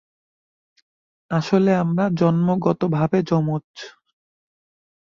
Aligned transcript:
আসলে 1.31 1.71
আমরা 1.75 2.05
জন্মগতভাবে 2.19 3.17
যমজ। 3.23 3.65